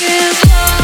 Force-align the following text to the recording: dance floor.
dance 0.00 0.40
floor. 0.46 0.79